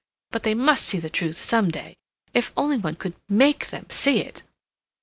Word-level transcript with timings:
But 0.31 0.41
they 0.41 0.55
must 0.55 0.87
see 0.87 0.97
the 0.97 1.11
truth 1.11 1.35
some 1.35 1.69
day.... 1.69 1.95
If 2.33 2.51
only 2.57 2.77
one 2.79 2.95
could 2.95 3.13
make 3.29 3.67
them 3.67 3.85
see 3.91 4.17
it...." 4.21 4.41